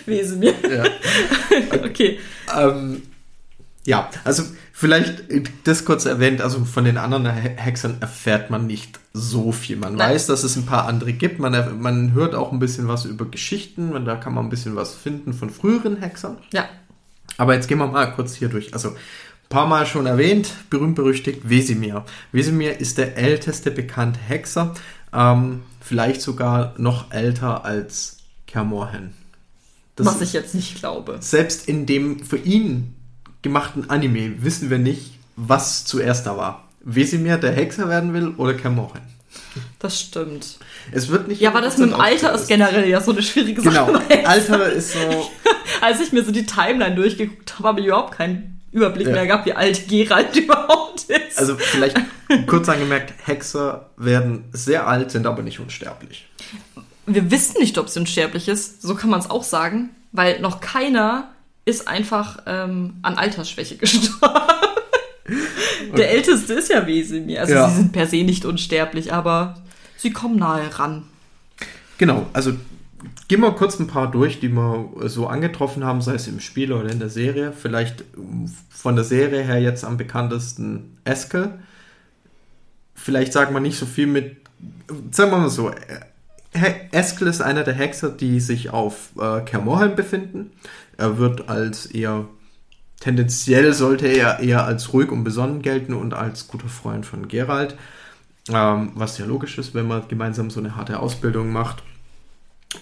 [0.07, 0.55] Wesemir.
[0.71, 0.85] Ja.
[1.85, 2.19] Okay.
[2.57, 3.03] Ähm,
[3.85, 5.25] ja, also vielleicht
[5.65, 9.77] das kurz erwähnt, also von den anderen Hexern erfährt man nicht so viel.
[9.77, 10.15] Man Nein.
[10.15, 11.38] weiß, dass es ein paar andere gibt.
[11.38, 14.77] Man, man hört auch ein bisschen was über Geschichten und da kann man ein bisschen
[14.77, 16.38] was finden von früheren Hexern.
[16.53, 16.69] Ja.
[17.38, 18.73] Aber jetzt gehen wir mal kurz hier durch.
[18.73, 18.97] Also ein
[19.49, 22.05] paar Mal schon erwähnt, berühmt-berüchtigt Wesemir.
[22.31, 24.75] Wesemir ist der älteste bekannte Hexer,
[25.12, 29.15] ähm, vielleicht sogar noch älter als Kermorhen.
[29.96, 31.18] Das Was ich jetzt nicht glaube.
[31.20, 32.94] Selbst in dem für ihn
[33.42, 36.68] gemachten Anime wissen wir nicht, was zuerst da war.
[36.81, 39.02] Wesemir der Hexer werden will oder Kermoren.
[39.78, 40.59] Das stimmt.
[40.92, 41.40] Es wird nicht.
[41.40, 44.00] Ja, aber das mit dem Alter ist generell ja so eine schwierige Sache.
[44.09, 44.28] Genau.
[44.28, 44.98] Alter ist so.
[45.81, 49.12] Als ich mir so die Timeline durchgeguckt habe, habe ich überhaupt keinen Überblick ja.
[49.12, 51.38] mehr gehabt, wie alt Geralt überhaupt ist.
[51.38, 51.98] Also vielleicht
[52.46, 56.26] kurz angemerkt, Hexer werden sehr alt, sind aber nicht unsterblich
[57.07, 58.83] wir wissen nicht, ob sie unsterblich ist.
[58.83, 61.33] So kann man es auch sagen, weil noch keiner
[61.65, 64.35] ist einfach ähm, an Altersschwäche gestorben.
[65.27, 66.03] Der okay.
[66.05, 67.41] älteste ist ja Wesemir.
[67.41, 67.69] Also ja.
[67.69, 69.62] sie sind per se nicht unsterblich, aber
[69.97, 71.05] sie kommen nahe ran.
[71.99, 72.53] Genau, also
[73.29, 76.73] gehen wir kurz ein paar durch, die wir so angetroffen haben, sei es im Spiel
[76.73, 77.53] oder in der Serie.
[77.53, 78.05] Vielleicht
[78.71, 81.59] von der Serie her jetzt am bekanntesten Eskel.
[82.95, 84.37] Vielleicht sagen wir nicht so viel mit,
[85.11, 85.73] sagen wir mal so,
[86.93, 90.53] Eskel ist einer der Hexer, die sich auf äh, Kermorheim befinden.
[90.97, 92.27] Er wird als eher
[93.01, 97.77] tendenziell sollte er eher als ruhig und besonnen gelten und als guter Freund von Gerald.
[98.49, 101.83] Ähm, was ja logisch ist, wenn man gemeinsam so eine harte Ausbildung macht.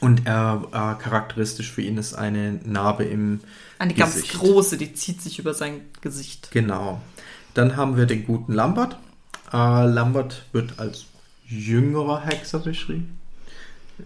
[0.01, 3.41] Und er äh, charakteristisch für ihn ist eine Narbe im
[3.79, 4.33] Eine Gesicht.
[4.33, 6.51] ganz große, die zieht sich über sein Gesicht.
[6.51, 7.01] Genau.
[7.55, 8.99] Dann haben wir den guten Lambert.
[9.53, 11.07] Äh, Lambert wird als
[11.47, 13.20] jüngerer Hexer beschrieben.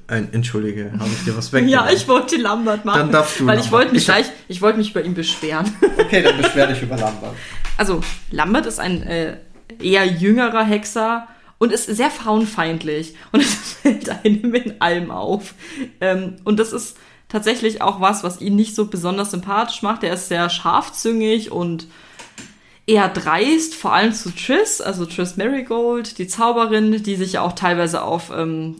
[0.06, 1.88] Ein, Entschuldige, habe ich dir was weggenommen?
[1.88, 2.98] ja, ich wollte Lambert machen.
[2.98, 3.46] Dann darfst du.
[3.46, 5.72] Weil ich wollte mich ich gleich, ich wollte mich über ihn beschweren.
[5.98, 7.34] okay, dann beschwer dich über Lambert.
[7.76, 9.36] Also, Lambert ist ein äh,
[9.80, 11.28] eher jüngerer Hexer
[11.58, 13.14] und ist sehr frauenfeindlich.
[13.32, 15.54] Und es fällt einem in allem auf.
[16.00, 16.96] Ähm, und das ist
[17.28, 20.04] tatsächlich auch was, was ihn nicht so besonders sympathisch macht.
[20.04, 21.88] Er ist sehr scharfzüngig und
[22.86, 27.54] eher dreist, vor allem zu Triss, also Triss Marigold, die Zauberin, die sich ja auch
[27.54, 28.76] teilweise auf ähm,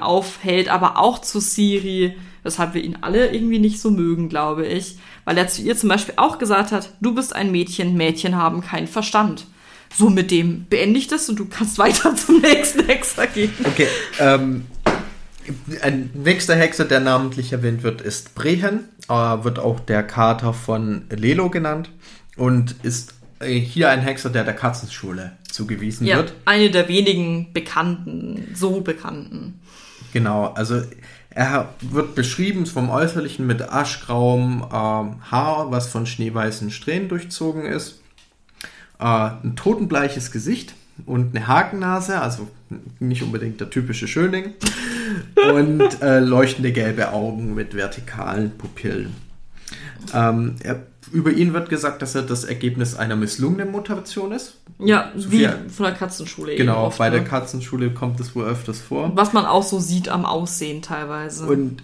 [0.00, 4.98] aufhält, aber auch zu Siri, weshalb wir ihn alle irgendwie nicht so mögen, glaube ich,
[5.24, 8.60] weil er zu ihr zum Beispiel auch gesagt hat, du bist ein Mädchen, Mädchen haben
[8.60, 9.46] keinen Verstand.
[9.96, 13.52] So mit dem beende ich das und du kannst weiter zum nächsten Hexer gehen.
[13.64, 13.86] Okay,
[14.18, 14.66] ähm,
[15.80, 18.88] Ein nächster Hexer, der namentlich erwähnt wird, ist Brehen.
[19.08, 21.90] Äh, wird auch der Kater von Lelo genannt
[22.36, 26.34] und ist hier ein Hexer, der der Katzenschule zugewiesen Ja, wird.
[26.44, 29.60] eine der wenigen bekannten, so bekannten.
[30.12, 30.82] Genau, also
[31.30, 38.00] er wird beschrieben vom Äußerlichen mit aschgrauem ähm, Haar, was von schneeweißen Strähnen durchzogen ist.
[39.00, 39.04] Äh,
[39.42, 40.74] ein totenbleiches Gesicht
[41.06, 42.48] und eine Hakennase, also
[43.00, 44.52] nicht unbedingt der typische Schönling.
[45.52, 49.14] Und äh, leuchtende gelbe Augen mit vertikalen Pupillen.
[50.14, 54.54] Ähm, er, über ihn wird gesagt, dass er das Ergebnis einer misslungenen Mutation ist.
[54.78, 56.58] Ja, wie Sophia- von der Katzenschule eben.
[56.58, 57.26] Genau, oft, bei der ne?
[57.26, 59.12] Katzenschule kommt es wohl öfters vor.
[59.14, 61.46] Was man auch so sieht am Aussehen teilweise.
[61.46, 61.82] Und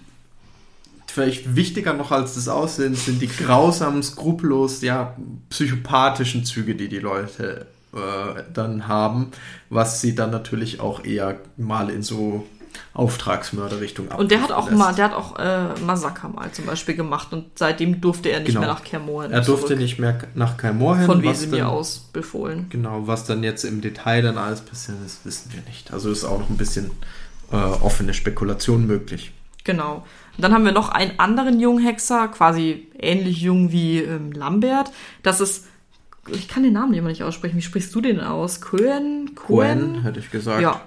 [1.07, 5.15] vielleicht wichtiger noch als das Aussehen sind die grausamen, skrupellos, ja,
[5.49, 9.31] psychopathischen Züge, die die Leute äh, dann haben,
[9.69, 12.47] was sie dann natürlich auch eher mal in so
[12.93, 14.97] Auftragsmörderrichtung Und der hat auch abdriften mal, lässt.
[14.99, 18.61] der hat auch äh, Massaker mal zum Beispiel gemacht und seitdem durfte er nicht Genau.
[18.61, 19.79] mehr nach Kermoren Er durfte zurück.
[19.79, 21.05] nicht mehr nach Kaimor hin.
[21.05, 22.67] von Wesemir aus befohlen.
[22.69, 25.93] Genau, was dann jetzt im Detail dann alles passiert ist, wissen wir nicht.
[25.93, 26.91] Also ist auch noch ein bisschen
[27.51, 29.31] äh, offene Spekulation möglich.
[29.63, 30.05] Genau.
[30.37, 34.91] Und dann haben wir noch einen anderen jungen Hexer, quasi ähnlich jung wie ähm, Lambert.
[35.23, 35.65] Das ist,
[36.27, 37.57] ich kann den Namen immer nicht aussprechen.
[37.57, 38.61] Wie sprichst du den aus?
[38.61, 39.31] Cohen?
[39.35, 40.61] Gwen, hätte ich gesagt.
[40.61, 40.81] Ja.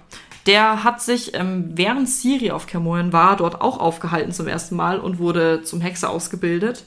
[0.47, 5.01] Der hat sich, ähm, während Siri auf Kermoren war, dort auch aufgehalten zum ersten Mal
[5.01, 6.85] und wurde zum Hexer ausgebildet.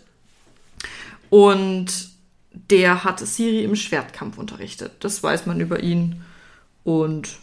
[1.29, 2.09] Und
[2.51, 4.91] der hat Siri im Schwertkampf unterrichtet.
[4.99, 6.23] Das weiß man über ihn.
[6.83, 7.37] Und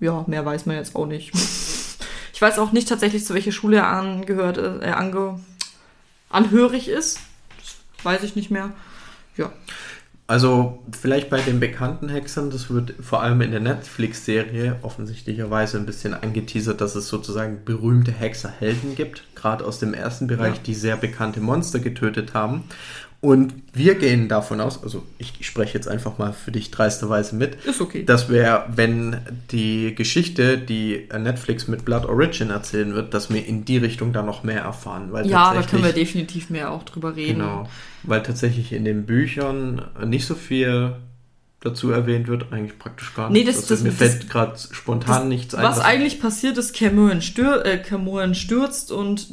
[0.00, 1.32] ja, mehr weiß man jetzt auch nicht.
[2.34, 5.38] Ich weiß auch nicht tatsächlich, zu welcher Schule er angehört, äh, ange,
[6.28, 7.20] anhörig ist.
[7.60, 8.72] Das weiß ich nicht mehr.
[9.36, 9.52] Ja.
[10.26, 15.84] Also vielleicht bei den bekannten Hexern, das wird vor allem in der Netflix-Serie offensichtlicherweise ein
[15.84, 20.62] bisschen angeteasert, dass es sozusagen berühmte Hexerhelden gibt, gerade aus dem ersten Bereich, Ja.
[20.64, 22.64] die sehr bekannte Monster getötet haben.
[23.24, 27.54] Und wir gehen davon aus, also ich, spreche jetzt einfach mal für dich dreisterweise mit,
[27.64, 28.04] Ist okay.
[28.04, 29.16] dass wir, wenn
[29.50, 34.22] die Geschichte, die Netflix mit Blood Origin erzählen wird, dass wir in die Richtung da
[34.22, 35.10] noch mehr erfahren.
[35.10, 37.38] Weil ja, da können wir definitiv mehr auch drüber reden.
[37.38, 37.66] Genau,
[38.02, 40.96] weil tatsächlich in den Büchern nicht so viel
[41.60, 43.62] dazu erwähnt wird, eigentlich praktisch gar Nee, nichts.
[43.62, 45.62] das- also das- mir das- fällt gerade spontan nichts ein.
[45.64, 49.28] Was eigentlich passiert ist, Cameron, stür äh, Cameron stürzt und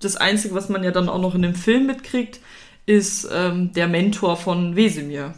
[0.00, 2.40] das Einzige, was man ja dann auch noch in dem Film mitkriegt,
[2.86, 5.34] ist ähm, der Mentor von Wesemir.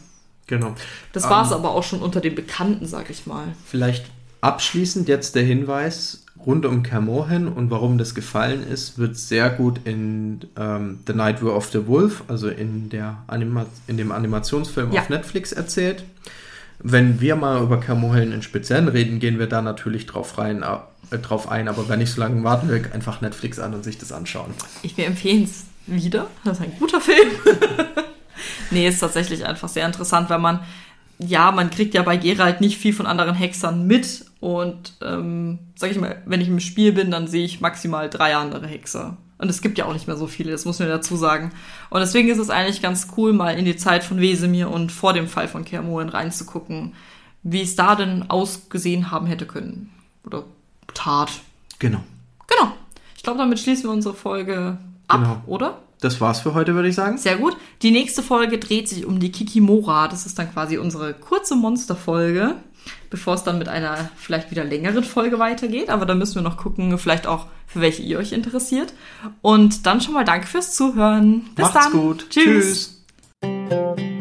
[0.47, 0.75] Genau.
[1.13, 3.45] Das Ähm, war es aber auch schon unter den Bekannten, sag ich mal.
[3.67, 4.07] Vielleicht
[4.41, 9.81] abschließend jetzt der Hinweis rund um Camohen und warum das gefallen ist, wird sehr gut
[9.85, 14.93] in ähm, The Night War of the Wolf, also in, der Anima in dem Animationsfilm
[14.93, 15.01] Ja.
[15.03, 16.05] auf Netflix erzählt.
[16.81, 21.19] Wenn wir mal über Camohen in Speziellen reden, gehen wir da natürlich drauf, rein, äh,
[21.19, 24.13] drauf ein, aber wenn nicht so lange warten wir einfach Netflix an und sich das
[24.13, 24.53] anschauen.
[24.83, 26.29] Ich wir empfehlen es wieder.
[26.45, 27.29] Das ist ein guter Film.
[28.71, 30.61] nee, ist tatsächlich einfach sehr interessant, weil man,
[31.19, 34.27] ja, man kriegt ja bei Geralt nicht viel von anderen Hexern mit.
[34.41, 38.37] Und ähm, sag ich mal, wenn ich im Spiel bin, dann sehe ich maximal drei
[38.37, 39.17] andere Hexer.
[39.39, 41.53] Und es gibt ja auch nicht mehr so viele, das muss man dazu sagen.
[41.91, 45.13] Und deswegen ist es eigentlich ganz cool, mal in die Zeit von Wesemir und vor
[45.13, 46.95] dem Fall von Kermoren reinzugucken,
[47.45, 49.91] wie es da denn ausgesehen haben hätte können.
[50.27, 50.45] Oder
[50.93, 51.31] tat.
[51.79, 52.03] Genau.
[52.49, 52.73] Genau.
[53.17, 55.43] Ich glaube, damit schließen wir unsere Folge ab, Genau.
[55.47, 55.79] oder?
[56.01, 57.19] Das war's für heute, würde ich sagen.
[57.19, 57.57] Sehr gut.
[57.83, 60.07] Die nächste Folge dreht sich um die Kikimora.
[60.07, 62.55] Das ist dann quasi unsere kurze Monsterfolge,
[63.11, 65.91] bevor es dann mit einer vielleicht wieder längeren Folge weitergeht.
[65.91, 68.93] Aber da müssen wir noch gucken, vielleicht auch für welche ihr euch interessiert.
[69.43, 71.47] Und dann schon mal danke fürs Zuhören.
[71.57, 71.93] Bis Macht's dann.
[71.93, 72.27] gut.
[72.31, 73.03] Tschüss.
[73.43, 74.18] Tschüss.